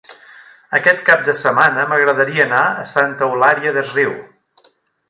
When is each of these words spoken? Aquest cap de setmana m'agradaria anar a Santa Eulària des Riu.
Aquest 0.77 1.03
cap 1.09 1.21
de 1.27 1.35
setmana 1.41 1.85
m'agradaria 1.93 2.49
anar 2.49 2.65
a 2.71 2.89
Santa 2.95 3.31
Eulària 3.31 3.79
des 3.79 3.97
Riu. 4.01 4.19